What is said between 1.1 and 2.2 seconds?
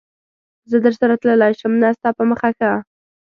تللای شم؟ نه، ستا